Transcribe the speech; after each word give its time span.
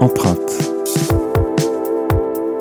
Empreinte. 0.00 0.70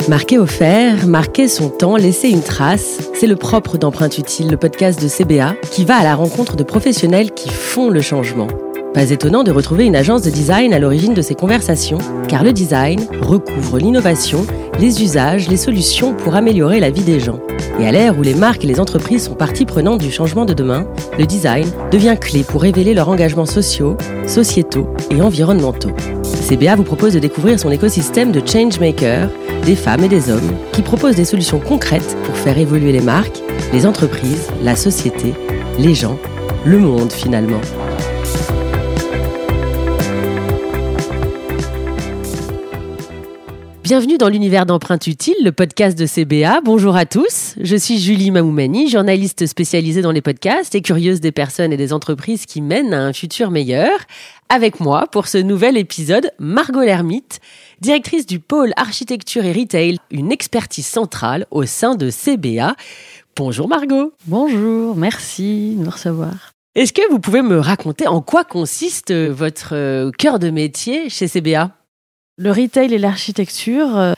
Marquer 0.10 0.40
au 0.40 0.48
fer, 0.48 1.06
marquer 1.06 1.48
son 1.48 1.70
temps, 1.70 1.96
laisser 1.96 2.30
une 2.30 2.42
trace, 2.42 2.98
c'est 3.14 3.28
le 3.28 3.36
propre 3.36 3.78
d'Empreinte 3.78 4.18
Utile, 4.18 4.50
le 4.50 4.58
podcast 4.58 5.02
de 5.02 5.08
CBA, 5.08 5.56
qui 5.70 5.86
va 5.86 5.98
à 5.98 6.04
la 6.04 6.16
rencontre 6.16 6.56
de 6.56 6.64
professionnels 6.64 7.32
qui 7.32 7.50
font 7.50 7.90
le 7.90 8.02
changement. 8.02 8.48
Pas 8.94 9.12
étonnant 9.12 9.44
de 9.44 9.52
retrouver 9.52 9.86
une 9.86 9.96
agence 9.96 10.24
de 10.24 10.32
design 10.32 10.74
à 10.74 10.80
l'origine 10.80 11.14
de 11.14 11.22
ces 11.22 11.36
conversations, 11.36 12.00
car 12.28 12.44
le 12.44 12.54
design 12.54 13.06
recouvre 13.22 13.78
l'innovation, 13.78 14.48
les 14.80 15.04
usages, 15.04 15.48
les 15.48 15.58
solutions 15.58 16.16
pour 16.16 16.36
améliorer 16.36 16.80
la 16.80 16.90
vie 16.90 17.04
des 17.04 17.20
gens. 17.20 17.40
Et 17.80 17.86
à 17.86 17.92
l'ère 17.92 18.18
où 18.18 18.24
les 18.24 18.34
marques 18.34 18.64
et 18.64 18.68
les 18.68 18.80
entreprises 18.80 19.26
sont 19.26 19.36
partie 19.36 19.66
prenante 19.66 20.02
du 20.02 20.12
changement 20.12 20.46
de 20.46 20.54
demain, 20.54 20.88
le 21.20 21.28
design 21.28 21.70
devient 21.92 22.18
clé 22.20 22.44
pour 22.44 22.64
révéler 22.64 22.96
leurs 22.96 23.10
engagements 23.10 23.46
sociaux, 23.46 23.96
sociétaux 24.26 24.88
et 25.12 25.22
environnementaux. 25.22 25.92
CBA 26.48 26.78
vous 26.78 26.84
propose 26.84 27.14
de 27.14 27.20
découvrir 27.20 27.60
son 27.60 27.72
écosystème 27.72 28.32
de 28.32 28.42
changemakers, 28.46 29.30
des 29.66 29.76
femmes 29.76 30.06
et 30.06 30.08
des 30.08 30.30
hommes 30.30 30.56
qui 30.72 30.82
proposent 30.82 31.18
des 31.18 31.26
solutions 31.26 31.60
concrètes 31.60 32.16
pour 32.24 32.38
faire 32.38 32.58
évoluer 32.58 32.94
les 32.94 33.02
marques, 33.02 33.42
les 33.74 33.86
entreprises, 33.86 34.48
la 34.64 34.78
société, 34.78 35.34
les 35.78 35.94
gens, 35.94 36.18
le 36.64 36.78
monde 36.78 37.12
finalement. 37.12 37.60
Bienvenue 43.88 44.18
dans 44.18 44.28
l'univers 44.28 44.66
d'empreintes 44.66 45.08
utiles, 45.08 45.38
le 45.46 45.54
podcast 45.54 45.98
de 45.98 46.06
CBA. 46.06 46.60
Bonjour 46.62 46.98
à 46.98 47.06
tous. 47.06 47.56
Je 47.62 47.78
suis 47.78 48.00
Julie 48.00 48.32
Mamoumani, 48.32 48.90
journaliste 48.90 49.46
spécialisée 49.48 50.02
dans 50.02 50.12
les 50.12 50.22
podcasts 50.22 50.76
et 50.76 50.82
curieuse 50.82 51.22
des 51.22 51.32
personnes 51.32 51.72
et 51.72 51.78
des 51.78 51.94
entreprises 51.94 52.46
qui 52.46 52.60
mènent 52.60 52.94
à 52.94 53.06
un 53.06 53.14
futur 53.14 53.50
meilleur. 53.50 53.98
Avec 54.50 54.80
moi 54.80 55.08
pour 55.12 55.28
ce 55.28 55.38
nouvel 55.38 55.78
épisode, 55.78 56.32
Margot 56.40 56.82
Lermite, 56.82 57.42
directrice 57.82 58.26
du 58.26 58.40
pôle 58.40 58.72
architecture 58.78 59.44
et 59.44 59.52
retail, 59.52 59.98
une 60.10 60.32
expertise 60.32 60.88
centrale 60.88 61.46
au 61.52 61.66
sein 61.66 61.96
de 61.96 62.10
CBA. 62.10 62.76
Bonjour 63.36 63.68
Margot. 63.68 64.14
Bonjour, 64.26 64.96
merci 64.96 65.76
de 65.78 65.84
nous 65.84 65.92
recevoir. 65.92 66.54
Est-ce 66.76 66.94
que 66.94 67.02
vous 67.12 67.20
pouvez 67.20 67.42
me 67.42 67.60
raconter 67.60 68.08
en 68.08 68.22
quoi 68.22 68.46
consiste 68.46 69.14
votre 69.14 69.76
euh, 69.76 70.12
cœur 70.12 70.40
de 70.40 70.50
métier 70.50 71.10
chez 71.10 71.28
CBA 71.28 71.72
le 72.40 72.52
retail 72.52 72.94
et 72.94 73.00
l'architecture, 73.00 73.98
euh, 73.98 74.14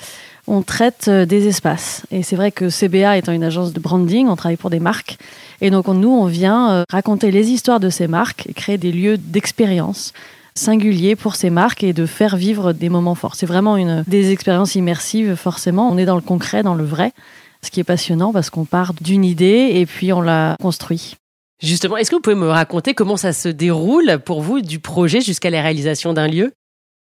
on 0.50 0.64
traite 0.64 1.06
euh, 1.08 1.26
des 1.26 1.48
espaces. 1.48 2.04
Et 2.12 2.24
c'est 2.24 2.36
vrai 2.36 2.52
que 2.52 2.70
CBA 2.70 3.18
étant 3.18 3.32
une 3.32 3.44
agence 3.44 3.72
de 3.72 3.80
branding, 3.80 4.28
on 4.28 4.36
travaille 4.36 4.58
pour 4.58 4.70
des 4.70 4.80
marques. 4.80 5.18
Et 5.62 5.70
donc 5.70 5.88
nous, 5.88 6.10
on 6.10 6.26
vient 6.26 6.72
euh, 6.72 6.84
raconter 6.90 7.32
les 7.32 7.50
histoires 7.52 7.80
de 7.80 7.90
ces 7.90 8.08
marques 8.08 8.48
et 8.50 8.54
créer 8.54 8.78
des 8.78 8.92
lieux 8.92 9.18
d'expérience 9.18 10.14
singuliers 10.56 11.16
pour 11.16 11.36
ces 11.36 11.50
marques 11.50 11.84
et 11.84 11.94
de 11.94 12.06
faire 12.06 12.36
vivre 12.36 12.74
des 12.74 12.90
moments 12.90 13.16
forts. 13.16 13.36
C'est 13.36 13.46
vraiment 13.46 13.78
une 13.78 14.04
des 14.08 14.32
expériences 14.32 14.76
immersives, 14.76 15.36
forcément. 15.36 15.90
On 15.90 15.98
est 15.98 16.06
dans 16.06 16.16
le 16.16 16.22
concret, 16.22 16.64
dans 16.64 16.76
le 16.76 16.84
vrai. 16.84 17.14
Ce 17.62 17.72
qui 17.72 17.80
est 17.80 17.86
passionnant 17.86 18.34
parce 18.34 18.50
qu'on 18.50 18.66
part 18.66 18.94
d'une 19.00 19.24
idée 19.24 19.72
et 19.76 19.86
puis 19.86 20.12
on 20.12 20.22
la 20.22 20.56
construit. 20.62 21.16
Justement, 21.62 21.98
est-ce 21.98 22.10
que 22.10 22.16
vous 22.16 22.22
pouvez 22.22 22.36
me 22.36 22.50
raconter 22.50 22.94
comment 22.94 23.18
ça 23.18 23.34
se 23.34 23.50
déroule 23.50 24.20
pour 24.26 24.42
vous 24.42 24.62
du 24.62 24.80
projet 24.80 25.20
jusqu'à 25.20 25.50
la 25.50 25.62
réalisation 25.62 26.14
d'un 26.14 26.28
lieu? 26.28 26.54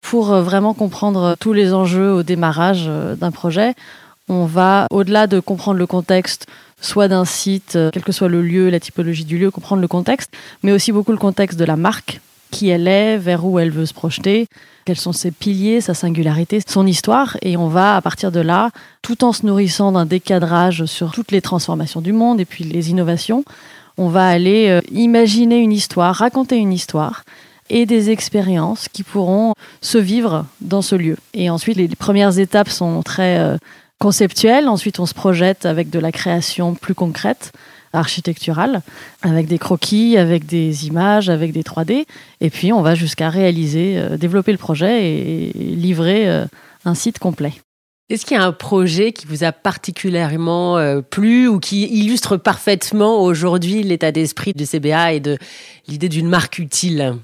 Pour 0.00 0.32
euh, 0.32 0.42
vraiment 0.42 0.74
comprendre 0.74 1.36
tous 1.38 1.52
les 1.52 1.72
enjeux 1.72 2.12
au 2.12 2.22
démarrage 2.22 2.84
euh, 2.88 3.14
d'un 3.14 3.30
projet, 3.30 3.74
on 4.28 4.44
va, 4.44 4.86
au-delà 4.90 5.26
de 5.26 5.40
comprendre 5.40 5.78
le 5.78 5.86
contexte, 5.86 6.46
soit 6.80 7.08
d'un 7.08 7.24
site, 7.24 7.76
euh, 7.76 7.90
quel 7.92 8.02
que 8.02 8.12
soit 8.12 8.28
le 8.28 8.42
lieu, 8.42 8.70
la 8.70 8.80
typologie 8.80 9.24
du 9.24 9.38
lieu, 9.38 9.50
comprendre 9.50 9.82
le 9.82 9.88
contexte, 9.88 10.32
mais 10.62 10.72
aussi 10.72 10.92
beaucoup 10.92 11.12
le 11.12 11.18
contexte 11.18 11.58
de 11.58 11.64
la 11.64 11.76
marque, 11.76 12.20
qui 12.50 12.68
elle 12.68 12.88
est, 12.88 13.16
vers 13.16 13.44
où 13.44 13.58
elle 13.58 13.70
veut 13.70 13.86
se 13.86 13.94
projeter, 13.94 14.46
quels 14.84 14.98
sont 14.98 15.12
ses 15.12 15.30
piliers, 15.30 15.80
sa 15.80 15.94
singularité, 15.94 16.60
son 16.66 16.86
histoire, 16.86 17.36
et 17.42 17.56
on 17.56 17.68
va, 17.68 17.96
à 17.96 18.00
partir 18.00 18.32
de 18.32 18.40
là, 18.40 18.70
tout 19.02 19.22
en 19.22 19.32
se 19.32 19.46
nourrissant 19.46 19.92
d'un 19.92 20.06
décadrage 20.06 20.86
sur 20.86 21.12
toutes 21.12 21.30
les 21.30 21.42
transformations 21.42 22.00
du 22.00 22.12
monde 22.12 22.40
et 22.40 22.44
puis 22.44 22.64
les 22.64 22.90
innovations, 22.90 23.44
on 23.98 24.08
va 24.08 24.26
aller 24.26 24.80
imaginer 24.90 25.58
une 25.58 25.72
histoire, 25.72 26.16
raconter 26.16 26.56
une 26.56 26.72
histoire, 26.72 27.22
et 27.70 27.86
des 27.86 28.10
expériences 28.10 28.88
qui 28.88 29.02
pourront 29.02 29.54
se 29.80 29.96
vivre 29.96 30.44
dans 30.60 30.82
ce 30.82 30.96
lieu. 30.96 31.16
Et 31.32 31.48
ensuite, 31.48 31.76
les 31.76 31.88
premières 31.88 32.38
étapes 32.38 32.68
sont 32.68 33.02
très 33.02 33.38
euh, 33.38 33.56
conceptuelles. 33.98 34.68
Ensuite, 34.68 34.98
on 34.98 35.06
se 35.06 35.14
projette 35.14 35.64
avec 35.64 35.88
de 35.88 35.98
la 35.98 36.12
création 36.12 36.74
plus 36.74 36.94
concrète 36.94 37.52
architecturale, 37.92 38.82
avec 39.22 39.46
des 39.46 39.58
croquis, 39.58 40.16
avec 40.16 40.46
des 40.46 40.86
images, 40.86 41.28
avec 41.28 41.52
des 41.52 41.62
3D. 41.62 42.04
Et 42.40 42.50
puis, 42.50 42.72
on 42.72 42.82
va 42.82 42.94
jusqu'à 42.94 43.30
réaliser, 43.30 43.98
euh, 43.98 44.16
développer 44.16 44.52
le 44.52 44.58
projet 44.58 45.08
et, 45.08 45.52
livrer 45.54 46.28
euh, 46.28 46.46
un 46.84 46.94
site 46.94 47.18
complet. 47.18 47.52
Est-ce 48.08 48.26
qu'il 48.26 48.36
y 48.36 48.40
a 48.40 48.44
un 48.44 48.52
projet 48.52 49.12
qui 49.12 49.26
vous 49.28 49.44
a 49.44 49.52
particulièrement 49.52 51.00
plu 51.10 51.46
ou 51.46 51.60
qui 51.60 51.84
illustre 51.84 52.36
parfaitement 52.36 53.22
aujourd'hui 53.22 53.84
l'état 53.84 54.10
d'esprit 54.10 54.52
du 54.52 54.66
CBA 54.66 55.12
et 55.12 55.20
de 55.20 55.38
l'idée 55.86 56.08
d'une 56.08 56.28
marque 56.28 56.58
utile? 56.58 57.20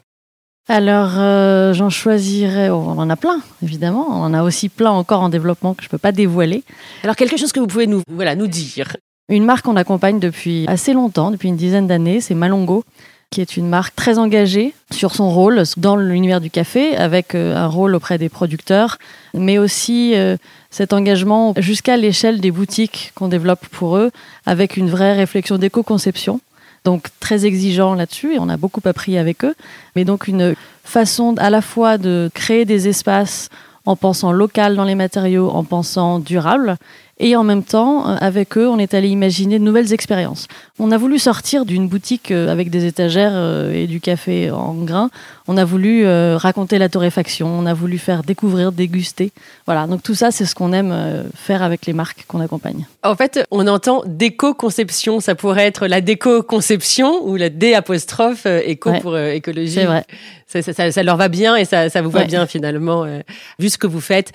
Alors, 0.68 1.12
euh, 1.18 1.72
j'en 1.74 1.90
choisirais. 1.90 2.70
Oh, 2.70 2.84
on 2.86 2.98
en 2.98 3.08
a 3.08 3.16
plein, 3.16 3.40
évidemment. 3.62 4.06
On 4.10 4.24
en 4.24 4.34
a 4.34 4.42
aussi 4.42 4.68
plein 4.68 4.90
encore 4.90 5.22
en 5.22 5.28
développement 5.28 5.74
que 5.74 5.82
je 5.82 5.86
ne 5.86 5.90
peux 5.90 5.98
pas 5.98 6.12
dévoiler. 6.12 6.64
Alors, 7.04 7.14
quelque 7.14 7.36
chose 7.36 7.52
que 7.52 7.60
vous 7.60 7.68
pouvez 7.68 7.86
nous, 7.86 8.02
voilà, 8.10 8.34
nous 8.34 8.48
dire. 8.48 8.96
Une 9.28 9.44
marque 9.44 9.64
qu'on 9.64 9.76
accompagne 9.76 10.18
depuis 10.18 10.64
assez 10.68 10.92
longtemps, 10.92 11.30
depuis 11.30 11.48
une 11.48 11.56
dizaine 11.56 11.86
d'années, 11.86 12.20
c'est 12.20 12.34
Malongo, 12.34 12.84
qui 13.30 13.40
est 13.40 13.56
une 13.56 13.68
marque 13.68 13.94
très 13.94 14.18
engagée 14.18 14.72
sur 14.92 15.14
son 15.14 15.30
rôle 15.30 15.62
dans 15.76 15.96
l'univers 15.96 16.40
du 16.40 16.50
café, 16.50 16.96
avec 16.96 17.34
euh, 17.34 17.56
un 17.56 17.66
rôle 17.66 17.94
auprès 17.94 18.18
des 18.18 18.28
producteurs, 18.28 18.98
mais 19.34 19.58
aussi 19.58 20.14
euh, 20.14 20.36
cet 20.70 20.92
engagement 20.92 21.54
jusqu'à 21.58 21.96
l'échelle 21.96 22.40
des 22.40 22.50
boutiques 22.50 23.12
qu'on 23.14 23.28
développe 23.28 23.66
pour 23.68 23.96
eux, 23.96 24.10
avec 24.46 24.76
une 24.76 24.90
vraie 24.90 25.14
réflexion 25.14 25.58
d'éco-conception 25.58 26.40
donc 26.86 27.08
très 27.18 27.44
exigeant 27.44 27.94
là-dessus 27.94 28.34
et 28.34 28.38
on 28.38 28.48
a 28.48 28.56
beaucoup 28.56 28.80
appris 28.84 29.18
avec 29.18 29.44
eux. 29.44 29.54
Mais 29.96 30.04
donc 30.04 30.28
une 30.28 30.54
façon 30.84 31.34
à 31.36 31.50
la 31.50 31.60
fois 31.60 31.98
de 31.98 32.30
créer 32.32 32.64
des 32.64 32.86
espaces 32.86 33.50
en 33.86 33.96
pensant 33.96 34.32
local 34.32 34.76
dans 34.76 34.84
les 34.84 34.94
matériaux, 34.94 35.50
en 35.50 35.64
pensant 35.64 36.20
durable, 36.20 36.76
et 37.18 37.34
en 37.34 37.44
même 37.44 37.62
temps, 37.62 38.08
euh, 38.08 38.16
avec 38.20 38.58
eux, 38.58 38.68
on 38.68 38.78
est 38.78 38.92
allé 38.92 39.08
imaginer 39.08 39.58
de 39.58 39.64
nouvelles 39.64 39.94
expériences. 39.94 40.48
On 40.78 40.92
a 40.92 40.98
voulu 40.98 41.18
sortir 41.18 41.64
d'une 41.64 41.88
boutique 41.88 42.30
euh, 42.30 42.52
avec 42.52 42.68
des 42.68 42.84
étagères 42.84 43.32
euh, 43.32 43.72
et 43.72 43.86
du 43.86 44.00
café 44.00 44.50
en 44.50 44.74
grains. 44.74 45.08
On 45.48 45.56
a 45.56 45.64
voulu 45.64 46.04
raconter 46.36 46.76
la 46.76 46.88
torréfaction. 46.88 47.46
On 47.46 47.66
a 47.66 47.72
voulu 47.72 47.98
faire 47.98 48.24
découvrir, 48.24 48.72
déguster. 48.72 49.30
Voilà. 49.64 49.86
Donc 49.86 50.02
tout 50.02 50.16
ça, 50.16 50.32
c'est 50.32 50.44
ce 50.44 50.56
qu'on 50.56 50.72
aime 50.72 51.24
faire 51.36 51.62
avec 51.62 51.86
les 51.86 51.92
marques 51.92 52.24
qu'on 52.26 52.40
accompagne. 52.40 52.84
En 53.04 53.14
fait, 53.14 53.44
on 53.52 53.68
entend 53.68 54.02
déco-conception. 54.06 55.20
Ça 55.20 55.36
pourrait 55.36 55.66
être 55.66 55.86
la 55.86 56.00
déco-conception 56.00 57.24
ou 57.24 57.36
la 57.36 57.48
D 57.48 57.74
apostrophe 57.74 58.46
éco 58.46 58.92
pour 59.00 59.16
écologie. 59.16 59.74
C'est 59.74 59.84
vrai. 59.84 60.04
Ça, 60.48 61.02
leur 61.04 61.16
va 61.16 61.28
bien 61.28 61.54
et 61.54 61.64
ça, 61.64 61.88
vous 62.02 62.10
va 62.10 62.24
bien 62.24 62.46
finalement, 62.46 63.06
vu 63.60 63.70
ce 63.70 63.78
que 63.78 63.86
vous 63.86 64.00
faites. 64.00 64.32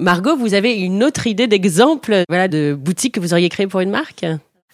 Margot, 0.00 0.36
vous 0.36 0.54
avez 0.54 0.74
une 0.74 1.04
autre 1.04 1.28
idée 1.28 1.46
d'exemple 1.46 2.24
voilà, 2.28 2.48
de 2.48 2.76
boutique 2.76 3.14
que 3.14 3.20
vous 3.20 3.32
auriez 3.32 3.48
créé 3.48 3.68
pour 3.68 3.78
une 3.78 3.90
marque? 3.90 4.26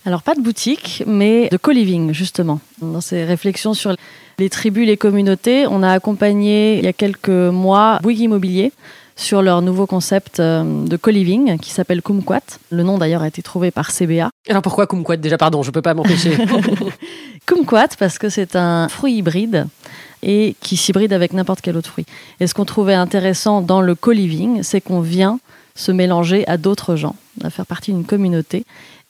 Alors 0.06 0.22
pas 0.22 0.34
de 0.34 0.40
boutique, 0.40 1.02
mais 1.06 1.50
de 1.50 1.58
co-living 1.58 2.14
justement. 2.14 2.58
Dans 2.80 3.02
ces 3.02 3.24
réflexions 3.24 3.74
sur 3.74 3.94
les 4.38 4.48
tribus, 4.48 4.86
les 4.86 4.96
communautés, 4.96 5.66
on 5.66 5.82
a 5.82 5.92
accompagné 5.92 6.78
il 6.78 6.84
y 6.84 6.88
a 6.88 6.94
quelques 6.94 7.28
mois 7.28 7.98
Bouygues 8.02 8.20
Immobilier 8.20 8.72
sur 9.14 9.42
leur 9.42 9.60
nouveau 9.60 9.86
concept 9.86 10.40
euh, 10.40 10.86
de 10.86 10.96
co-living 10.96 11.58
qui 11.58 11.70
s'appelle 11.70 12.00
Kumquat. 12.00 12.40
Le 12.70 12.82
nom 12.82 12.96
d'ailleurs 12.96 13.20
a 13.20 13.28
été 13.28 13.42
trouvé 13.42 13.70
par 13.70 13.90
CBA. 13.90 14.30
Alors 14.48 14.62
pourquoi 14.62 14.86
Kumquat? 14.86 15.18
Déjà 15.18 15.36
pardon, 15.36 15.62
je 15.62 15.68
ne 15.68 15.74
peux 15.74 15.82
pas 15.82 15.92
m'empêcher. 15.92 16.38
Kumquat 17.46 17.88
parce 17.98 18.18
que 18.18 18.30
c'est 18.30 18.56
un 18.56 18.88
fruit 18.88 19.16
hybride 19.16 19.66
et 20.22 20.54
qui 20.60 20.76
s'hybride 20.76 21.12
avec 21.12 21.32
n'importe 21.32 21.60
quel 21.60 21.76
autre 21.76 21.90
fruit. 21.90 22.06
Et 22.40 22.46
ce 22.46 22.54
qu'on 22.54 22.64
trouvait 22.64 22.94
intéressant 22.94 23.60
dans 23.60 23.80
le 23.80 23.94
co-living, 23.94 24.62
c'est 24.62 24.80
qu'on 24.80 25.00
vient 25.00 25.40
se 25.74 25.92
mélanger 25.92 26.46
à 26.46 26.56
d'autres 26.56 26.96
gens, 26.96 27.16
à 27.42 27.50
faire 27.50 27.66
partie 27.66 27.92
d'une 27.92 28.04
communauté. 28.04 28.64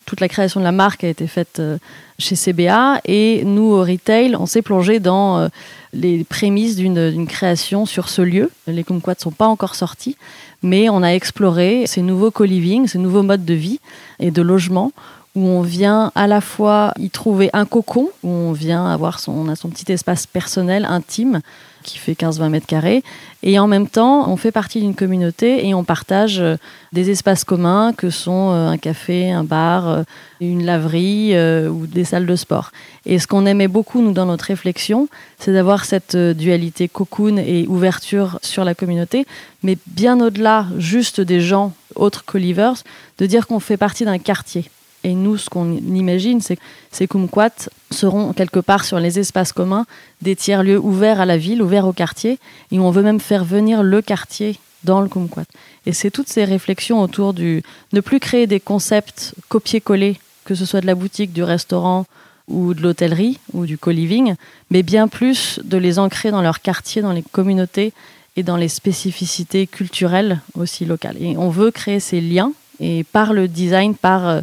Toute 0.06 0.20
la 0.20 0.28
création 0.28 0.60
de 0.60 0.64
la 0.64 0.72
marque 0.72 1.04
a 1.04 1.08
été 1.08 1.26
faite 1.26 1.58
euh, 1.60 1.78
chez 2.18 2.34
CBA 2.34 3.00
et 3.04 3.44
nous, 3.44 3.72
au 3.72 3.80
retail, 3.82 4.34
on 4.36 4.46
s'est 4.46 4.62
plongé 4.62 4.98
dans 4.98 5.38
euh, 5.38 5.48
les 5.92 6.24
prémices 6.24 6.76
d'une 6.76 7.26
création 7.26 7.86
sur 7.86 8.08
ce 8.08 8.22
lieu. 8.22 8.50
Les 8.66 8.82
kumquats 8.82 9.12
ne 9.12 9.20
sont 9.20 9.30
pas 9.30 9.46
encore 9.46 9.74
sortis, 9.74 10.16
mais 10.62 10.88
on 10.88 11.02
a 11.02 11.08
exploré 11.10 11.86
ces 11.86 12.02
nouveaux 12.02 12.30
co-living, 12.30 12.86
ces 12.86 12.98
nouveaux 12.98 13.22
modes 13.22 13.44
de 13.44 13.54
vie 13.54 13.80
et 14.18 14.30
de 14.30 14.42
logement 14.42 14.92
où 15.34 15.40
on 15.40 15.62
vient 15.62 16.10
à 16.14 16.26
la 16.26 16.40
fois 16.40 16.92
y 16.98 17.10
trouver 17.10 17.50
un 17.52 17.64
cocon, 17.64 18.08
où 18.22 18.28
on 18.28 18.52
vient 18.52 18.86
avoir 18.86 19.20
son, 19.20 19.54
son 19.54 19.68
petit 19.68 19.90
espace 19.92 20.26
personnel, 20.26 20.84
intime, 20.84 21.40
qui 21.82 21.98
fait 21.98 22.12
15-20 22.12 22.48
mètres 22.48 22.66
carrés. 22.66 23.02
Et 23.42 23.58
en 23.58 23.66
même 23.66 23.88
temps, 23.88 24.28
on 24.28 24.36
fait 24.36 24.52
partie 24.52 24.80
d'une 24.80 24.94
communauté 24.94 25.66
et 25.66 25.74
on 25.74 25.84
partage 25.84 26.40
euh, 26.40 26.56
des 26.92 27.10
espaces 27.10 27.44
communs 27.44 27.92
que 27.92 28.10
sont 28.10 28.50
euh, 28.50 28.68
un 28.68 28.76
café, 28.76 29.30
un 29.30 29.44
bar, 29.44 29.88
euh, 29.88 30.02
une 30.40 30.64
laverie 30.64 31.34
ou 31.68 31.86
des 31.86 32.04
salles 32.04 32.26
de 32.26 32.36
sport. 32.36 32.70
Et 33.06 33.18
ce 33.18 33.26
qu'on 33.26 33.46
aimait 33.46 33.68
beaucoup, 33.68 34.02
nous, 34.02 34.12
dans 34.12 34.26
notre 34.26 34.46
réflexion, 34.46 35.08
c'est 35.38 35.52
d'avoir 35.52 35.84
cette 35.84 36.16
dualité 36.16 36.88
cocoon 36.88 37.36
et 37.36 37.66
ouverture 37.68 38.38
sur 38.42 38.64
la 38.64 38.74
communauté, 38.74 39.26
mais 39.62 39.76
bien 39.86 40.20
au-delà 40.20 40.66
juste 40.78 41.20
des 41.20 41.40
gens 41.40 41.72
autres 41.94 42.24
qu'Olivers, 42.24 42.82
de 43.18 43.26
dire 43.26 43.46
qu'on 43.46 43.60
fait 43.60 43.76
partie 43.76 44.04
d'un 44.04 44.18
quartier. 44.18 44.70
Et 45.02 45.14
nous, 45.14 45.38
ce 45.38 45.48
qu'on 45.48 45.76
imagine, 45.76 46.40
c'est 46.40 46.56
que 46.56 46.62
ces 46.90 47.06
kumquats 47.06 47.68
seront 47.90 48.32
quelque 48.32 48.60
part 48.60 48.84
sur 48.84 49.00
les 49.00 49.18
espaces 49.18 49.52
communs 49.52 49.86
des 50.20 50.36
tiers-lieux 50.36 50.78
ouverts 50.78 51.20
à 51.20 51.26
la 51.26 51.38
ville, 51.38 51.62
ouverts 51.62 51.86
au 51.86 51.92
quartier. 51.92 52.38
Et 52.70 52.78
on 52.78 52.90
veut 52.90 53.02
même 53.02 53.20
faire 53.20 53.44
venir 53.44 53.82
le 53.82 54.02
quartier 54.02 54.58
dans 54.84 55.00
le 55.00 55.08
kumquat. 55.08 55.44
Et 55.86 55.92
c'est 55.92 56.10
toutes 56.10 56.28
ces 56.28 56.44
réflexions 56.44 57.00
autour 57.00 57.32
du 57.32 57.62
ne 57.92 58.00
plus 58.00 58.20
créer 58.20 58.46
des 58.46 58.60
concepts 58.60 59.34
copier-coller, 59.48 60.18
que 60.44 60.54
ce 60.54 60.64
soit 60.64 60.80
de 60.80 60.86
la 60.86 60.94
boutique, 60.94 61.32
du 61.32 61.42
restaurant 61.42 62.06
ou 62.48 62.74
de 62.74 62.82
l'hôtellerie 62.82 63.38
ou 63.52 63.64
du 63.64 63.78
co-living, 63.78 64.34
mais 64.70 64.82
bien 64.82 65.08
plus 65.08 65.60
de 65.64 65.76
les 65.78 65.98
ancrer 65.98 66.30
dans 66.30 66.42
leur 66.42 66.60
quartier, 66.60 67.00
dans 67.00 67.12
les 67.12 67.22
communautés 67.22 67.92
et 68.36 68.42
dans 68.42 68.56
les 68.56 68.68
spécificités 68.68 69.66
culturelles 69.66 70.40
aussi 70.54 70.84
locales. 70.84 71.16
Et 71.20 71.36
on 71.36 71.50
veut 71.50 71.70
créer 71.70 72.00
ces 72.00 72.20
liens 72.20 72.52
et 72.80 73.04
par 73.04 73.32
le 73.32 73.48
design, 73.48 73.94
par 73.94 74.26
euh, 74.26 74.40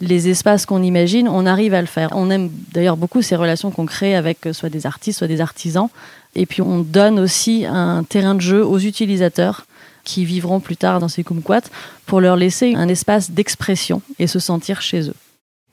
les 0.00 0.28
espaces 0.28 0.66
qu'on 0.66 0.82
imagine, 0.82 1.28
on 1.28 1.46
arrive 1.46 1.74
à 1.74 1.80
le 1.80 1.86
faire. 1.86 2.10
On 2.12 2.30
aime 2.30 2.50
d'ailleurs 2.72 2.96
beaucoup 2.96 3.22
ces 3.22 3.36
relations 3.36 3.70
qu'on 3.70 3.86
crée 3.86 4.16
avec 4.16 4.46
euh, 4.46 4.52
soit 4.52 4.68
des 4.68 4.86
artistes, 4.86 5.18
soit 5.18 5.28
des 5.28 5.40
artisans. 5.40 5.88
Et 6.34 6.46
puis 6.46 6.62
on 6.62 6.80
donne 6.80 7.18
aussi 7.18 7.64
un 7.64 8.02
terrain 8.02 8.34
de 8.34 8.40
jeu 8.40 8.64
aux 8.64 8.78
utilisateurs 8.78 9.66
qui 10.02 10.24
vivront 10.24 10.60
plus 10.60 10.76
tard 10.76 10.98
dans 10.98 11.08
ces 11.08 11.22
kumquats 11.22 11.70
pour 12.06 12.20
leur 12.20 12.36
laisser 12.36 12.74
un 12.74 12.88
espace 12.88 13.30
d'expression 13.30 14.02
et 14.18 14.26
se 14.26 14.38
sentir 14.38 14.82
chez 14.82 15.08
eux. 15.08 15.14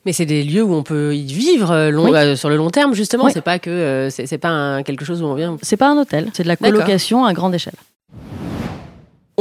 Mais 0.06 0.14
c'est 0.14 0.26
des 0.26 0.44
lieux 0.44 0.64
où 0.64 0.74
on 0.74 0.84
peut 0.84 1.16
y 1.16 1.26
vivre 1.26 1.72
euh, 1.72 1.92
euh, 1.92 2.36
sur 2.36 2.50
le 2.50 2.56
long 2.56 2.70
terme 2.70 2.94
justement. 2.94 3.30
C'est 3.30 3.42
pas 3.42 3.60
que 3.60 4.08
c'est 4.12 4.38
pas 4.38 4.84
quelque 4.84 5.04
chose 5.04 5.22
où 5.22 5.26
on 5.26 5.36
vient. 5.36 5.58
C'est 5.64 5.78
pas 5.78 5.90
un 5.90 5.98
hôtel, 5.98 6.30
c'est 6.34 6.44
de 6.44 6.48
la 6.48 6.56
colocation 6.56 7.26
à 7.26 7.34
grande 7.34 7.56
échelle. 7.56 7.74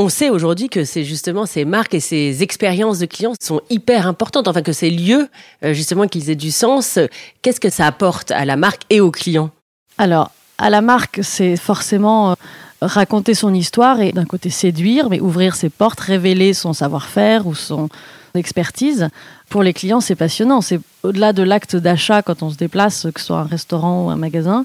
On 0.03 0.09
sait 0.09 0.31
aujourd'hui 0.31 0.71
que 0.71 0.87
c'est 0.87 1.05
justement 1.05 1.45
ces 1.45 1.67
marques 1.67 1.93
et 1.93 2.01
ces 2.01 2.43
expériences 2.43 3.01
de 3.01 3.05
clients 3.05 3.35
sont 3.39 3.61
hyper 3.69 4.07
importantes, 4.07 4.49
enfin 4.49 4.63
que 4.63 4.73
ces 4.73 4.89
lieux, 4.89 5.29
euh, 5.63 5.75
justement, 5.75 6.07
qu'ils 6.07 6.31
aient 6.31 6.37
du 6.37 6.51
sens. 6.51 6.99
Qu'est-ce 7.43 7.61
que 7.61 7.69
ça 7.69 7.87
apporte 7.87 8.31
à 8.31 8.47
la 8.47 8.57
marque 8.57 8.81
et 8.89 9.03
aux 9.03 9.11
clients? 9.11 9.51
Alors, 9.99 10.31
à 10.57 10.71
la 10.71 10.81
marque, 10.81 11.21
c'est 11.23 11.59
forcément 11.59 12.31
euh, 12.31 12.35
raconter 12.81 13.35
son 13.35 13.53
histoire 13.53 14.01
et 14.01 14.13
d'un 14.13 14.25
côté 14.25 14.49
séduire, 14.49 15.11
mais 15.11 15.21
ouvrir 15.21 15.55
ses 15.55 15.69
portes, 15.69 16.01
révéler 16.01 16.55
son 16.55 16.73
savoir-faire 16.73 17.47
ou 17.47 17.55
son 17.55 17.91
expertise. 18.35 19.11
Pour 19.51 19.63
les 19.63 19.75
clients, 19.75 20.01
c'est 20.01 20.15
passionnant. 20.15 20.63
C'est 20.63 20.81
au-delà 21.03 21.35
de 21.35 21.43
l'acte 21.43 21.77
d'achat 21.77 22.23
quand 22.23 22.43
on 22.43 22.49
se 22.49 22.57
déplace, 22.57 23.07
que 23.15 23.21
ce 23.21 23.27
soit 23.27 23.41
un 23.41 23.45
restaurant 23.45 24.07
ou 24.07 24.09
un 24.11 24.17
magasin, 24.17 24.65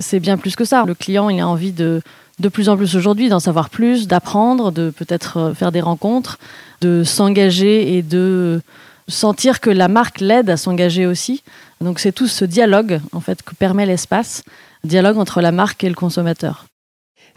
c'est 0.00 0.20
bien 0.20 0.36
plus 0.36 0.54
que 0.54 0.66
ça. 0.66 0.84
Le 0.84 0.94
client, 0.94 1.30
il 1.30 1.40
a 1.40 1.48
envie 1.48 1.72
de 1.72 2.02
de 2.40 2.48
plus 2.48 2.68
en 2.68 2.76
plus 2.76 2.96
aujourd'hui 2.96 3.28
d'en 3.28 3.40
savoir 3.40 3.70
plus, 3.70 4.06
d'apprendre, 4.06 4.70
de 4.70 4.90
peut-être 4.90 5.36
euh, 5.38 5.54
faire 5.54 5.72
des 5.72 5.80
rencontres, 5.80 6.38
de 6.80 7.02
s'engager 7.04 7.96
et 7.96 8.02
de 8.02 8.60
sentir 9.08 9.60
que 9.60 9.70
la 9.70 9.88
marque 9.88 10.20
l'aide 10.20 10.50
à 10.50 10.56
s'engager 10.56 11.06
aussi. 11.06 11.42
Donc 11.80 11.98
c'est 11.98 12.12
tout 12.12 12.26
ce 12.26 12.44
dialogue 12.44 13.00
en 13.12 13.20
fait 13.20 13.42
que 13.42 13.54
permet 13.54 13.86
l'espace, 13.86 14.42
dialogue 14.84 15.18
entre 15.18 15.40
la 15.40 15.52
marque 15.52 15.84
et 15.84 15.88
le 15.88 15.94
consommateur. 15.94 16.66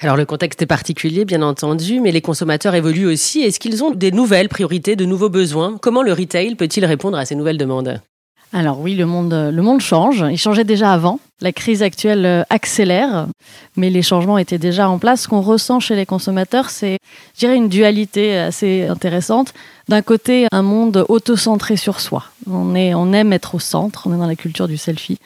Alors 0.01 0.15
le 0.15 0.25
contexte 0.25 0.61
est 0.61 0.65
particulier, 0.65 1.25
bien 1.25 1.41
entendu, 1.41 1.99
mais 1.99 2.11
les 2.11 2.21
consommateurs 2.21 2.73
évoluent 2.73 3.07
aussi. 3.07 3.41
Est-ce 3.41 3.59
qu'ils 3.59 3.83
ont 3.83 3.91
des 3.91 4.11
nouvelles 4.11 4.47
priorités, 4.47 4.95
de 4.95 5.05
nouveaux 5.05 5.29
besoins? 5.29 5.77
Comment 5.81 6.03
le 6.03 6.13
retail 6.13 6.55
peut-il 6.55 6.85
répondre 6.85 7.17
à 7.17 7.25
ces 7.25 7.35
nouvelles 7.35 7.57
demandes? 7.57 8.01
Alors 8.51 8.79
oui, 8.79 8.95
le 8.95 9.05
monde, 9.05 9.33
le 9.33 9.61
monde 9.61 9.79
change. 9.79 10.25
Il 10.31 10.37
changeait 10.37 10.63
déjà 10.63 10.91
avant. 10.91 11.19
La 11.41 11.51
crise 11.53 11.83
actuelle 11.83 12.25
euh, 12.25 12.43
accélère, 12.49 13.27
mais 13.77 13.89
les 13.89 14.01
changements 14.01 14.37
étaient 14.37 14.57
déjà 14.57 14.89
en 14.89 14.97
place. 14.97 15.21
Ce 15.21 15.27
qu'on 15.27 15.41
ressent 15.41 15.79
chez 15.79 15.95
les 15.95 16.05
consommateurs, 16.05 16.69
c'est, 16.69 16.97
je 17.39 17.47
une 17.47 17.69
dualité 17.69 18.37
assez 18.37 18.87
intéressante. 18.87 19.53
D'un 19.87 20.01
côté, 20.01 20.47
un 20.51 20.63
monde 20.63 21.05
auto-centré 21.07 21.77
sur 21.77 21.99
soi. 21.99 22.25
On, 22.49 22.75
est, 22.75 22.93
on 22.93 23.13
aime 23.13 23.33
être 23.33 23.55
au 23.55 23.59
centre, 23.59 24.07
on 24.07 24.15
est 24.15 24.17
dans 24.17 24.27
la 24.27 24.35
culture 24.35 24.67
du 24.67 24.77
selfie. 24.77 25.19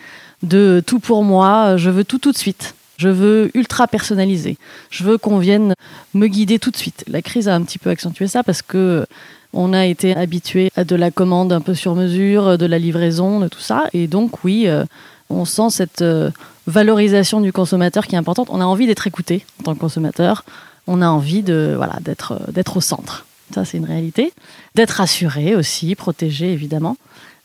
De 0.44 0.84
tout 0.86 1.00
pour 1.00 1.24
moi, 1.24 1.78
je 1.78 1.90
veux 1.90 2.04
tout 2.04 2.20
tout 2.20 2.34
de 2.34 2.38
suite. 2.38 2.76
Je 2.98 3.10
veux 3.10 3.50
ultra 3.56 3.88
personnaliser. 3.88 4.58
Je 4.92 5.04
veux 5.04 5.18
qu'on 5.18 5.40
vienne 5.40 5.74
me 6.14 6.28
guider 6.28 6.60
tout 6.60 6.70
de 6.70 6.78
suite. 6.78 7.04
La 7.08 7.22
crise 7.22 7.48
a 7.48 7.56
un 7.56 7.64
petit 7.64 7.80
peu 7.80 7.90
accentué 7.90 8.28
ça 8.28 8.44
parce 8.44 8.62
que 8.62 9.06
on 9.54 9.74
a 9.74 9.86
été 9.86 10.16
habitué 10.16 10.72
à 10.76 10.84
de 10.84 10.96
la 10.96 11.12
commande 11.12 11.54
un 11.54 11.62
peu 11.62 11.74
sur 11.76 11.96
mesure, 11.96 12.58
de 12.58 12.66
la 12.66 12.80
livraison, 12.80 13.40
de 13.40 13.48
tout 13.48 13.60
ça. 13.60 13.86
Et 13.94 14.08
donc, 14.08 14.44
oui, 14.44 14.68
euh, 14.68 14.84
on 15.30 15.46
sent 15.46 15.70
cette 15.70 16.02
euh, 16.02 16.32
valorisation 16.68 17.40
du 17.42 17.54
consommateur 17.54 18.08
qui 18.08 18.16
est 18.16 18.18
importante. 18.18 18.48
On 18.50 18.62
a 18.62 18.66
envie 18.66 18.88
d'être 18.88 19.08
écouté 19.08 19.46
en 19.60 19.64
tant 19.64 19.76
que 19.76 19.80
consommateur. 19.80 20.44
On 20.88 21.02
a 21.02 21.08
envie 21.08 21.44
de, 21.44 21.74
voilà, 21.78 22.00
d'être, 22.02 22.34
euh, 22.34 22.52
d'être 22.52 22.78
au 22.78 22.82
centre. 22.82 23.26
Ça, 23.54 23.64
c'est 23.64 23.78
une 23.78 23.86
réalité. 23.86 24.34
D'être 24.76 25.00
assuré 25.00 25.56
aussi, 25.56 25.96
protégé, 25.96 26.52
évidemment. 26.52 26.98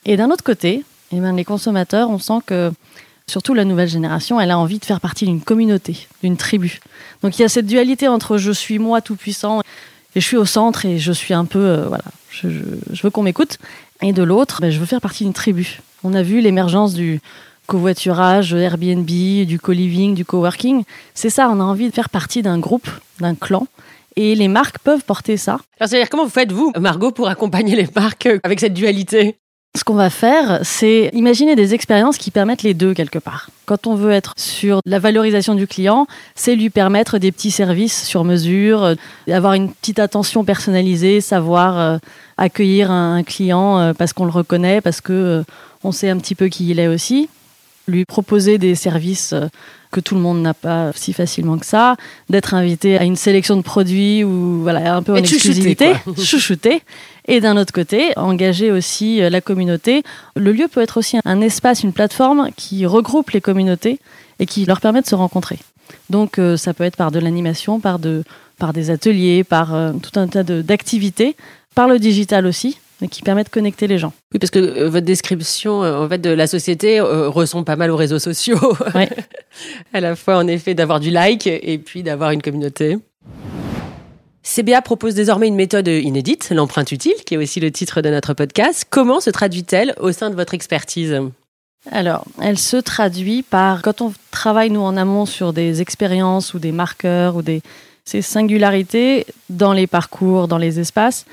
Et 0.07 0.17
d'un 0.17 0.31
autre 0.31 0.45
côté, 0.45 0.85
eh 1.13 1.21
bien, 1.21 1.35
les 1.35 1.45
consommateurs, 1.45 2.09
on 2.11 2.19
sent 2.19 2.41
que 2.47 2.73
surtout 3.27 3.53
la 3.53 3.65
nouvelle 3.65 3.89
génération, 3.89 4.41
elle 4.41 4.51
a 4.51 4.59
envie 4.59 4.79
de 4.79 4.85
faire 4.85 5.01
partie 5.01 5.27
d'une 5.27 5.43
communauté, 5.43 6.09
d'une 6.23 6.37
tribu. 6.37 6.81
Donc 7.23 7.39
il 7.39 7.43
y 7.43 7.45
a 7.45 7.49
cette 7.49 7.67
dualité 7.67 8.09
entre 8.09 8.39
je 8.39 8.53
suis 8.53 8.79
moi 8.79 9.01
tout 9.01 9.17
puissant 9.17 9.61
et 10.15 10.21
je 10.21 10.27
suis 10.27 10.37
au 10.37 10.45
centre 10.45 10.87
et 10.87 10.99
je 10.99 11.13
suis 11.13 11.35
un 11.35 11.45
peu, 11.45 11.59
euh, 11.59 11.85
voilà, 11.87 12.05
je, 12.31 12.49
veux 13.03 13.11
qu'on 13.11 13.23
m'écoute. 13.23 13.59
Et 14.03 14.13
de 14.13 14.23
l'autre, 14.23 14.61
ben, 14.61 14.71
je 14.71 14.79
veux 14.79 14.87
faire 14.87 15.01
partie 15.01 15.25
d'une 15.25 15.33
tribu. 15.33 15.81
On 16.05 16.15
a 16.15 16.23
vu 16.23 16.41
l'émergence 16.41 16.95
du 16.95 17.21
covoiturage, 17.67 18.55
Airbnb, 18.55 19.07
du 19.07 19.59
co-living, 19.61 20.15
du 20.15 20.25
coworking. 20.25 20.85
C'est 21.15 21.31
ça, 21.31 21.49
on 21.51 21.61
a 21.61 21.65
envie 21.65 21.89
de 21.89 21.95
faire 21.95 22.09
partie 22.09 22.43
d'un 22.43 22.59
groupe, 22.59 22.89
d'un 23.21 23.35
clan. 23.35 23.67
Et 24.17 24.35
les 24.35 24.49
marques 24.49 24.79
peuvent 24.79 25.05
porter 25.05 25.37
ça. 25.37 25.59
Alors, 25.79 25.89
c'est-à-dire, 25.89 26.09
comment 26.09 26.25
vous 26.25 26.31
faites, 26.31 26.51
vous, 26.51 26.73
Margot, 26.79 27.13
pour 27.13 27.29
accompagner 27.29 27.77
les 27.77 27.89
marques 27.95 28.29
avec 28.43 28.59
cette 28.59 28.75
dualité? 28.75 29.37
Ce 29.79 29.85
qu'on 29.85 29.95
va 29.95 30.11
faire, 30.11 30.61
c'est 30.63 31.11
imaginer 31.15 31.57
des 31.57 31.73
expériences 31.73 32.19
qui 32.19 32.31
permettent 32.31 32.63
les 32.63 32.75
deux 32.75 32.95
quelque 32.95 33.19
part. 33.19 33.49
Quand 33.65 33.87
on 33.87 33.95
veut 33.95 34.11
être 34.11 34.35
sur 34.37 34.81
la 34.85 34.99
valorisation 34.99 35.55
du 35.55 35.67
client, 35.67 36.07
c'est 36.35 36.57
lui 36.57 36.69
permettre 36.69 37.19
des 37.19 37.33
petits 37.33 37.51
services 37.51 38.05
sur 38.05 38.25
mesure, 38.25 38.83
euh, 38.83 38.95
avoir 39.31 39.55
une 39.55 39.71
petite 39.71 39.99
attention 39.99 40.45
personnalisée, 40.45 41.21
savoir 41.21 41.79
euh, 41.79 41.99
accueillir 42.37 42.91
un, 42.91 43.23
client 43.23 43.79
euh, 43.79 43.93
parce 43.95 44.13
qu'on 44.13 44.25
le 44.25 44.31
reconnaît, 44.31 44.81
parce 44.81 45.01
que 45.01 45.45
on 45.85 45.93
sait 45.93 46.11
un 46.11 46.19
petit 46.19 46.35
peu 46.35 46.49
qui 46.49 46.71
il 46.71 46.81
est 46.81 46.89
aussi, 46.89 47.29
lui 47.87 48.05
proposer 48.05 48.59
des 48.59 48.75
services 48.75 49.35
que 49.91 50.01
tout 50.01 50.15
le 50.15 50.21
monde 50.21 50.43
n'a 50.43 50.55
pas 50.55 50.91
si 50.95 51.13
facilement 51.13 51.57
que 51.57 51.65
ça, 51.65 51.97
d'être 52.29 52.55
invité 52.55 52.99
à 52.99 53.05
une 53.05 53.17
sélection 53.17 53.57
de 53.57 53.63
produits 53.63 54.25
ou 54.25 54.63
voilà 54.63 54.97
un 54.97 55.03
peu 55.03 55.13
en 55.13 55.17
exclusivité, 55.17 55.93
chouchouter. 56.23 56.83
Et 57.31 57.41
d'un 57.43 57.59
autre 57.59 57.75
côté, 57.75 58.13
engager 58.17 58.73
aussi 58.73 59.23
euh, 59.23 59.29
la 59.29 59.43
communauté. 59.43 60.03
Le 60.35 60.51
lieu 60.51 60.67
peut 60.67 60.81
être 60.81 60.97
aussi 60.97 61.19
un 61.25 61.41
espace, 61.43 61.85
une 61.85 61.93
plateforme 61.93 62.49
qui 62.57 62.87
regroupe 62.87 63.31
les 63.31 63.43
communautés 63.43 64.01
et 64.39 64.47
qui 64.47 64.65
leur 64.65 64.81
permet 64.81 65.03
de 65.03 65.07
se 65.07 65.15
rencontrer. 65.15 65.59
Donc 66.09 66.39
euh, 66.39 66.57
ça 66.57 66.73
peut 66.73 66.85
être 66.85 66.97
par 66.97 67.11
de 67.11 67.19
l'animation, 67.19 67.81
par, 67.81 67.99
de, 67.99 68.25
par 68.59 68.73
des 68.73 68.91
ateliers, 68.91 69.45
par 69.45 69.75
euh, 69.75 69.93
tout 69.93 70.19
un 70.19 70.27
tas 70.27 70.43
d'activités, 70.43 71.37
par 71.75 71.87
le 71.87 71.99
digital 71.99 72.47
aussi, 72.47 72.79
qui 73.11 73.21
permet 73.21 73.45
de 73.45 73.51
connecter 73.51 73.87
les 73.87 73.99
gens. 73.99 74.15
Oui, 74.33 74.39
parce 74.41 74.51
que 74.51 74.85
votre 74.85 75.07
description 75.07 75.83
en 75.83 76.09
fait 76.09 76.19
de 76.19 76.31
la 76.31 76.47
société 76.47 76.99
ressemble 77.01 77.65
pas 77.65 77.77
mal 77.77 77.93
aux 77.93 77.97
réseaux 77.97 78.19
sociaux. 78.19 78.59
à 79.93 80.01
la 80.01 80.17
fois 80.17 80.39
en 80.39 80.49
effet 80.49 80.75
d'avoir 80.75 80.99
du 80.99 81.11
like 81.11 81.47
et 81.47 81.79
puis 81.79 82.03
d'avoir 82.03 82.33
une 82.33 82.43
communauté. 82.43 82.97
CBA 84.43 84.81
propose 84.83 85.15
désormais 85.15 85.49
une 85.49 85.57
méthode 85.57 85.89
inédite, 85.89 86.51
l'empreinte 86.51 86.93
utile, 86.93 87.15
qui 87.27 87.35
est 87.35 87.39
aussi 87.39 87.61
le 87.61 87.71
titre 87.71 88.01
de 88.01 88.09
notre 88.09 88.35
podcast. 88.35 88.87
Comment 88.89 89.21
se 89.21 89.31
traduit-elle 89.31 89.95
au 89.99 90.13
sein 90.13 90.31
de 90.31 90.35
votre 90.35 90.55
expertise? 90.55 91.21
Alors, 91.91 92.25
elle 92.41 92.59
se 92.59 92.77
traduit 92.77 93.43
par, 93.43 93.83
quand 93.83 94.01
on 94.01 94.13
travaille, 94.31 94.71
nous, 94.71 94.81
en 94.81 94.97
amont 94.97 95.27
sur 95.27 95.53
des 95.53 95.81
expériences 95.81 96.55
ou 96.55 96.59
des 96.59 96.73
marqueurs 96.73 97.37
ou 97.37 97.43
des 97.43 97.63
ces 98.09 98.23
singularités 98.23 99.27
dans 99.51 99.75
les 99.75 99.87
parcours, 99.87 100.49
dans 100.49 100.57
les 100.57 100.81
espaces, 100.81 101.27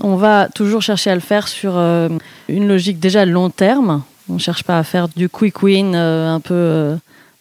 on 0.00 0.16
va 0.16 0.48
toujours 0.48 0.82
chercher 0.82 1.10
à 1.10 1.14
le 1.14 1.20
faire 1.20 1.46
sur 1.46 1.76
euh, 1.76 2.08
une 2.48 2.66
logique 2.66 2.98
déjà 2.98 3.24
long 3.24 3.48
terme. 3.48 4.02
On 4.28 4.34
ne 4.34 4.38
cherche 4.38 4.64
pas 4.64 4.76
à 4.76 4.82
faire 4.82 5.08
du 5.08 5.28
quick 5.28 5.62
win 5.62 5.94
euh, 5.94 6.34
un 6.34 6.40
peu 6.40 6.54
euh, 6.54 6.96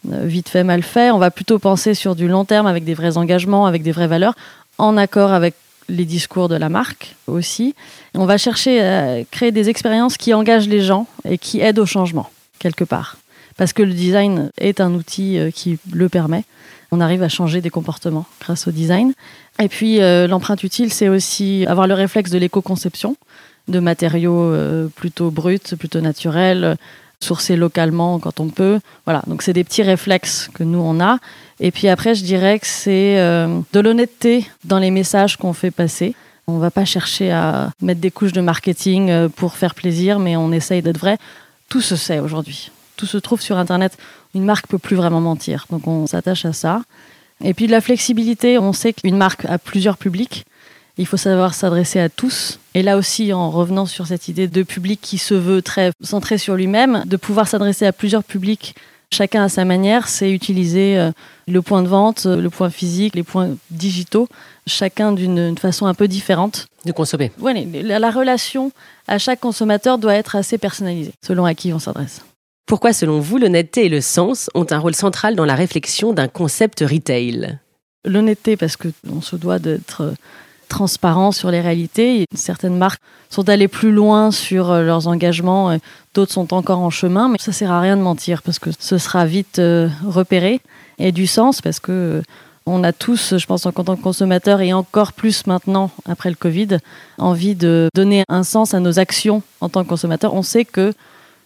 vite 0.05 0.49
fait, 0.49 0.63
mal 0.63 0.83
fait. 0.83 1.09
On 1.09 1.17
va 1.17 1.31
plutôt 1.31 1.57
penser 1.57 1.95
sur 1.95 2.15
du 2.15 2.27
long 2.27 2.45
terme 2.45 2.67
avec 2.67 2.83
des 2.83 2.93
vrais 2.93 3.17
engagements, 3.17 3.65
avec 3.65 3.81
des 3.81 3.91
vraies 3.91 4.07
valeurs, 4.07 4.35
en 4.77 4.97
accord 4.97 5.31
avec 5.31 5.55
les 5.87 6.05
discours 6.05 6.49
de 6.49 6.55
la 6.55 6.69
marque 6.69 7.15
aussi. 7.27 7.75
On 8.13 8.25
va 8.25 8.37
chercher 8.37 8.81
à 8.81 9.23
créer 9.29 9.51
des 9.51 9.69
expériences 9.69 10.17
qui 10.17 10.33
engagent 10.33 10.67
les 10.67 10.81
gens 10.81 11.07
et 11.27 11.37
qui 11.37 11.61
aident 11.61 11.79
au 11.79 11.85
changement, 11.85 12.29
quelque 12.59 12.83
part. 12.83 13.17
Parce 13.57 13.71
que 13.71 13.83
le 13.83 13.93
design 13.93 14.51
est 14.57 14.81
un 14.81 14.93
outil 14.93 15.37
euh, 15.37 15.51
qui 15.51 15.77
le 15.91 16.09
permet. 16.09 16.43
On 16.91 16.99
arrive 16.99 17.23
à 17.23 17.29
changer 17.29 17.61
des 17.61 17.69
comportements 17.69 18.25
grâce 18.41 18.67
au 18.67 18.71
design. 18.71 19.13
Et 19.61 19.69
puis, 19.69 20.01
euh, 20.01 20.27
l'empreinte 20.27 20.63
utile, 20.63 20.91
c'est 20.91 21.07
aussi 21.07 21.65
avoir 21.67 21.87
le 21.87 21.93
réflexe 21.93 22.31
de 22.31 22.37
l'éco-conception, 22.37 23.15
de 23.67 23.79
matériaux 23.79 24.51
euh, 24.51 24.87
plutôt 24.87 25.31
bruts, 25.31 25.75
plutôt 25.79 26.01
naturels, 26.01 26.77
sourcés 27.19 27.55
localement 27.55 28.19
quand 28.19 28.39
on 28.39 28.49
peut. 28.49 28.79
Voilà, 29.05 29.23
donc 29.27 29.41
c'est 29.41 29.53
des 29.53 29.63
petits 29.63 29.83
réflexes 29.83 30.49
que 30.53 30.63
nous, 30.63 30.79
on 30.79 30.99
a. 30.99 31.17
Et 31.59 31.71
puis 31.71 31.87
après, 31.87 32.15
je 32.15 32.23
dirais 32.23 32.59
que 32.59 32.67
c'est 32.67 33.19
euh, 33.19 33.59
de 33.73 33.79
l'honnêteté 33.79 34.45
dans 34.63 34.79
les 34.79 34.91
messages 34.91 35.37
qu'on 35.37 35.53
fait 35.53 35.71
passer. 35.71 36.15
On 36.47 36.57
va 36.57 36.69
pas 36.69 36.85
chercher 36.85 37.31
à 37.31 37.71
mettre 37.81 38.01
des 38.01 38.11
couches 38.11 38.33
de 38.33 38.41
marketing 38.41 39.09
euh, 39.09 39.29
pour 39.29 39.55
faire 39.55 39.73
plaisir, 39.73 40.19
mais 40.19 40.35
on 40.35 40.51
essaye 40.51 40.81
d'être 40.81 40.99
vrai. 40.99 41.17
Tout 41.69 41.81
se 41.81 41.95
sait 41.95 42.19
aujourd'hui. 42.19 42.71
Tout 42.97 43.07
se 43.07 43.17
trouve 43.17 43.41
sur 43.41 43.57
Internet. 43.57 43.97
Une 44.35 44.45
marque 44.45 44.67
peut 44.67 44.77
plus 44.77 44.95
vraiment 44.95 45.21
mentir. 45.21 45.65
Donc 45.69 45.87
on 45.87 46.07
s'attache 46.07 46.45
à 46.45 46.53
ça. 46.53 46.81
Et 47.43 47.53
puis 47.53 47.67
de 47.67 47.71
la 47.71 47.81
flexibilité, 47.81 48.57
on 48.57 48.73
sait 48.73 48.93
qu'une 48.93 49.17
marque 49.17 49.45
a 49.45 49.57
plusieurs 49.57 49.97
publics. 49.97 50.45
Il 50.97 51.05
faut 51.05 51.17
savoir 51.17 51.53
s'adresser 51.53 51.99
à 51.99 52.09
tous. 52.09 52.59
Et 52.73 52.81
là 52.81 52.97
aussi, 52.97 53.33
en 53.33 53.51
revenant 53.51 53.85
sur 53.85 54.07
cette 54.07 54.27
idée 54.27 54.47
de 54.47 54.63
public 54.63 54.99
qui 55.01 55.17
se 55.17 55.33
veut 55.33 55.61
très 55.61 55.91
centré 56.01 56.37
sur 56.37 56.55
lui-même, 56.55 57.03
de 57.05 57.17
pouvoir 57.17 57.47
s'adresser 57.47 57.85
à 57.85 57.91
plusieurs 57.91 58.23
publics 58.23 58.75
chacun 59.15 59.43
à 59.43 59.49
sa 59.49 59.65
manière, 59.65 60.07
c'est 60.07 60.31
utiliser 60.31 60.97
euh, 60.97 61.11
le 61.47 61.61
point 61.61 61.81
de 61.81 61.87
vente, 61.87 62.25
euh, 62.25 62.35
le 62.35 62.49
point 62.49 62.69
physique, 62.69 63.15
les 63.15 63.23
points 63.23 63.55
digitaux, 63.71 64.27
chacun 64.67 65.11
d'une 65.11 65.57
façon 65.57 65.85
un 65.85 65.93
peu 65.93 66.07
différente. 66.07 66.67
De 66.85 66.91
consommer. 66.91 67.31
Oui, 67.39 67.67
la 67.83 68.11
relation 68.11 68.71
à 69.07 69.17
chaque 69.17 69.39
consommateur 69.39 69.97
doit 69.97 70.13
être 70.13 70.35
assez 70.35 70.57
personnalisée, 70.57 71.13
selon 71.25 71.45
à 71.45 71.53
qui 71.53 71.73
on 71.73 71.79
s'adresse. 71.79 72.23
Pourquoi, 72.67 72.93
selon 72.93 73.19
vous, 73.19 73.37
l'honnêteté 73.37 73.85
et 73.85 73.89
le 73.89 74.01
sens 74.01 74.49
ont 74.55 74.65
un 74.69 74.79
rôle 74.79 74.95
central 74.95 75.35
dans 75.35 75.45
la 75.45 75.55
réflexion 75.55 76.13
d'un 76.13 76.27
concept 76.27 76.81
retail? 76.81 77.59
L'honnêteté, 78.05 78.57
parce 78.57 78.75
qu'on 78.75 79.21
se 79.21 79.35
doit 79.35 79.59
d'être 79.59 80.13
transparent 80.67 81.31
sur 81.31 81.51
les 81.51 81.61
réalités. 81.61 82.25
Certaines 82.33 82.77
marques 82.77 83.01
sont 83.29 83.49
allées 83.49 83.67
plus 83.67 83.91
loin 83.91 84.31
sur 84.31 84.71
euh, 84.71 84.83
leurs 84.83 85.07
engagements, 85.07 85.77
d'autres 86.13 86.31
sont 86.31 86.53
encore 86.53 86.79
en 86.79 86.89
chemin, 86.89 87.29
mais 87.29 87.37
ça 87.39 87.51
sert 87.51 87.71
à 87.71 87.79
rien 87.79 87.97
de 87.97 88.01
mentir 88.01 88.41
parce 88.41 88.59
que 88.59 88.69
ce 88.77 88.97
sera 88.97 89.25
vite 89.25 89.59
euh, 89.59 89.89
repéré 90.05 90.61
et 90.97 91.11
du 91.11 91.27
sens 91.27 91.61
parce 91.61 91.79
que 91.79 91.91
euh, 91.91 92.21
on 92.65 92.83
a 92.83 92.93
tous, 92.93 93.37
je 93.37 93.45
pense 93.45 93.65
en 93.65 93.71
tant 93.71 93.95
que 93.95 94.01
consommateur 94.01 94.61
et 94.61 94.73
encore 94.73 95.13
plus 95.13 95.45
maintenant 95.45 95.91
après 96.07 96.29
le 96.29 96.35
Covid, 96.35 96.79
envie 97.19 97.53
de 97.53 97.89
donner 97.93 98.23
un 98.27 98.43
sens 98.43 98.73
à 98.73 98.79
nos 98.79 98.97
actions 98.97 99.43
en 99.61 99.69
tant 99.69 99.83
que 99.83 99.89
consommateur. 99.89 100.33
On 100.33 100.41
sait 100.41 100.65
que 100.65 100.93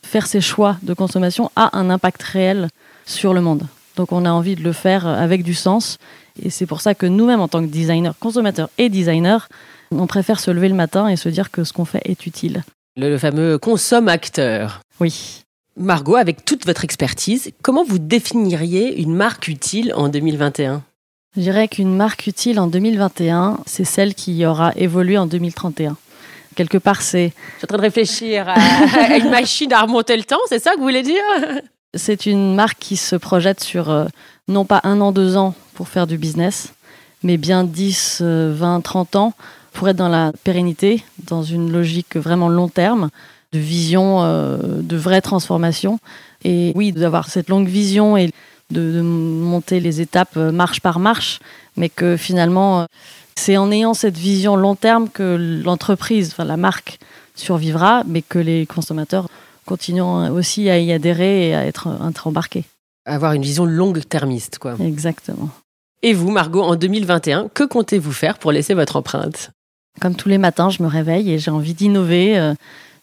faire 0.01 0.27
ces 0.27 0.39
choix 0.39 0.77
de 0.81 0.93
consommation 0.93 1.51
a 1.57 1.77
un 1.77 1.89
impact 1.89 2.23
réel 2.23 2.69
sur 3.05 3.33
le 3.33 3.41
monde. 3.41 3.67
Donc 3.95 4.11
on 4.11 4.25
a 4.25 4.31
envie 4.31 4.55
de 4.55 4.63
le 4.63 4.71
faire 4.71 5.07
avec 5.07 5.43
du 5.43 5.53
sens 5.53 5.97
et 6.41 6.49
c'est 6.49 6.65
pour 6.65 6.81
ça 6.81 6.95
que 6.95 7.05
nous-mêmes, 7.05 7.41
en 7.41 7.47
tant 7.47 7.61
que 7.61 7.67
designers, 7.67 8.11
consommateurs 8.19 8.69
et 8.77 8.89
designers, 8.89 9.39
on 9.91 10.07
préfère 10.07 10.39
se 10.39 10.51
lever 10.51 10.69
le 10.69 10.75
matin 10.75 11.07
et 11.07 11.15
se 11.15 11.29
dire 11.29 11.51
que 11.51 11.63
ce 11.63 11.73
qu'on 11.73 11.85
fait 11.85 12.01
est 12.05 12.25
utile. 12.25 12.63
Le, 12.95 13.17
fameux 13.17 13.57
consomme-acteur. 13.57 14.81
Oui. 14.99 15.43
Margot, 15.77 16.15
avec 16.15 16.45
toute 16.45 16.65
votre 16.65 16.83
expertise, 16.83 17.51
comment 17.61 17.83
vous 17.83 17.99
définiriez 17.99 19.01
une 19.01 19.15
marque 19.15 19.47
utile 19.47 19.93
en 19.95 20.09
2021 20.09 20.83
Je 21.35 21.41
dirais 21.41 21.67
qu'une 21.67 21.95
marque 21.95 22.27
utile 22.27 22.59
en 22.59 22.67
2021, 22.67 23.59
c'est 23.65 23.85
celle 23.85 24.13
qui 24.13 24.45
aura 24.45 24.73
évolué 24.75 25.17
en 25.17 25.25
2031 25.25 25.97
quelque 26.55 26.77
part, 26.77 27.01
c'est. 27.01 27.31
Je 27.53 27.57
suis 27.57 27.65
en 27.65 27.67
train 27.67 27.77
de 27.77 27.83
réfléchir 27.83 28.49
à, 28.49 29.17
une 29.17 29.29
machine 29.29 29.71
à 29.71 29.83
remonter 29.83 30.17
le 30.17 30.23
temps, 30.23 30.41
c'est 30.49 30.59
ça 30.59 30.71
que 30.71 30.77
vous 30.77 30.83
voulez 30.83 31.03
dire? 31.03 31.23
C'est 31.95 32.27
une 32.27 32.53
marque 32.53 32.77
qui 32.77 32.97
se 32.97 33.15
projette 33.15 33.61
sur 33.61 33.89
euh, 33.89 34.05
non 34.47 34.63
pas 34.63 34.79
un 34.83 35.01
an, 35.01 35.11
deux 35.11 35.37
ans 35.37 35.55
pour 35.73 35.87
faire 35.87 36.05
du 36.05 36.19
business, 36.19 36.73
mais 37.23 37.37
bien 37.37 37.63
10, 37.63 38.21
20, 38.21 38.81
30 38.81 39.15
ans 39.15 39.33
pour 39.73 39.89
être 39.89 39.95
dans 39.95 40.07
la 40.07 40.31
pérennité, 40.43 41.03
dans 41.25 41.41
une 41.41 41.71
logique 41.71 42.15
vraiment 42.15 42.47
long 42.47 42.67
terme, 42.67 43.09
de 43.53 43.59
vision, 43.59 44.21
euh, 44.21 44.57
de 44.81 44.97
vraie 44.97 45.21
transformation. 45.21 45.99
Et 46.43 46.73
oui, 46.75 46.91
d'avoir 46.91 47.27
cette 47.27 47.49
longue 47.49 47.67
vision 47.67 48.17
et 48.17 48.29
de, 48.69 49.01
monter 49.01 49.79
les 49.79 49.99
étapes 49.99 50.37
euh, 50.37 50.51
marche 50.51 50.81
par 50.81 50.99
marche, 50.99 51.39
mais 51.75 51.89
que 51.89 52.17
finalement, 52.17 52.85
c'est 53.35 53.57
en 53.57 53.71
ayant 53.71 53.95
cette 53.95 54.17
vision 54.17 54.55
long 54.55 54.75
terme 54.75 55.09
que 55.09 55.61
l'entreprise, 55.65 56.29
enfin 56.33 56.45
la 56.45 56.57
marque, 56.57 56.99
survivra, 57.33 58.03
mais 58.05 58.21
que 58.21 58.37
les 58.37 58.67
consommateurs 58.67 59.27
continueront 59.69 60.31
aussi 60.31 60.67
à 60.69 60.79
y 60.79 60.91
adhérer 60.91 61.49
et 61.49 61.55
à 61.55 61.65
être, 61.65 61.87
à 61.87 62.09
être 62.09 62.25
embarqués. 62.25 62.65
Avoir 63.05 63.33
une 63.33 63.43
vision 63.43 63.65
longue 63.65 64.01
termiste, 64.03 64.57
quoi. 64.57 64.75
Exactement. 64.83 65.49
Et 66.01 66.13
vous, 66.13 66.31
Margot, 66.31 66.63
en 66.63 66.75
2021, 66.75 67.49
que 67.53 67.63
comptez-vous 67.63 68.11
faire 68.11 68.39
pour 68.39 68.51
laisser 68.51 68.73
votre 68.73 68.95
empreinte? 68.95 69.51
Comme 70.01 70.15
tous 70.15 70.29
les 70.29 70.39
matins, 70.39 70.69
je 70.69 70.81
me 70.81 70.87
réveille 70.87 71.31
et 71.31 71.39
j'ai 71.39 71.51
envie 71.51 71.75
d'innover, 71.75 72.39
euh, 72.39 72.53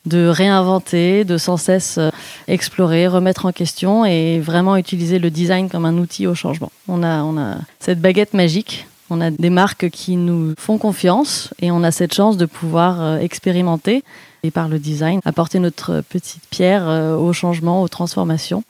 de 0.06 0.26
réinventer, 0.26 1.24
de 1.24 1.38
sans 1.38 1.56
cesse 1.56 1.98
euh, 1.98 2.10
explorer, 2.48 3.06
remettre 3.06 3.46
en 3.46 3.52
question 3.52 4.04
et 4.04 4.40
vraiment 4.40 4.76
utiliser 4.76 5.18
le 5.18 5.30
design 5.30 5.68
comme 5.68 5.84
un 5.84 5.98
outil 5.98 6.26
au 6.26 6.34
changement. 6.34 6.72
On 6.88 7.02
a, 7.02 7.22
on 7.22 7.38
a 7.38 7.58
cette 7.78 8.00
baguette 8.00 8.34
magique. 8.34 8.86
On 9.10 9.20
a 9.20 9.30
des 9.30 9.50
marques 9.50 9.90
qui 9.90 10.16
nous 10.16 10.54
font 10.58 10.78
confiance 10.78 11.54
et 11.60 11.70
on 11.70 11.82
a 11.82 11.90
cette 11.90 12.14
chance 12.14 12.36
de 12.36 12.46
pouvoir 12.46 13.00
euh, 13.00 13.18
expérimenter 13.18 14.02
et 14.42 14.50
par 14.50 14.68
le 14.68 14.78
design 14.78 15.20
apporter 15.24 15.58
notre 15.58 16.02
petite 16.08 16.42
pierre 16.50 16.86
au 16.86 17.32
changement, 17.32 17.82
aux 17.82 17.88
transformations. 17.88 18.62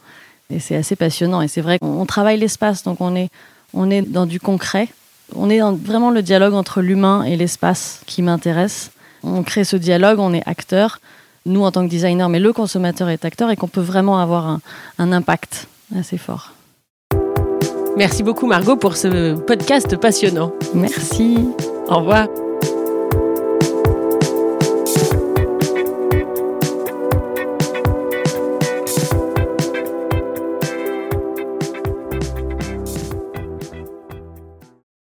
Et 0.50 0.60
c'est 0.60 0.76
assez 0.76 0.96
passionnant. 0.96 1.42
Et 1.42 1.48
c'est 1.48 1.60
vrai 1.60 1.78
qu'on 1.78 2.06
travaille 2.06 2.38
l'espace, 2.38 2.82
donc 2.82 3.00
on 3.00 3.14
est 3.16 3.30
on 3.74 3.90
est 3.90 4.02
dans 4.02 4.26
du 4.26 4.40
concret. 4.40 4.88
On 5.34 5.50
est 5.50 5.58
dans 5.58 5.74
vraiment 5.74 6.10
le 6.10 6.22
dialogue 6.22 6.54
entre 6.54 6.80
l'humain 6.80 7.24
et 7.24 7.36
l'espace 7.36 8.00
qui 8.06 8.22
m'intéresse. 8.22 8.90
On 9.22 9.42
crée 9.42 9.64
ce 9.64 9.76
dialogue, 9.76 10.18
on 10.18 10.32
est 10.32 10.46
acteur, 10.46 11.00
nous 11.46 11.64
en 11.64 11.72
tant 11.72 11.84
que 11.84 11.90
designer, 11.90 12.28
mais 12.28 12.40
le 12.40 12.52
consommateur 12.52 13.08
est 13.08 13.24
acteur 13.24 13.50
et 13.50 13.56
qu'on 13.56 13.68
peut 13.68 13.80
vraiment 13.80 14.18
avoir 14.18 14.46
un, 14.46 14.60
un 14.98 15.12
impact 15.12 15.68
assez 15.96 16.18
fort. 16.18 16.55
Merci 17.96 18.22
beaucoup 18.22 18.46
Margot 18.46 18.76
pour 18.76 18.96
ce 18.96 19.34
podcast 19.34 19.96
passionnant. 19.96 20.52
Merci. 20.74 21.38
Au 21.88 21.96
revoir. 21.96 22.28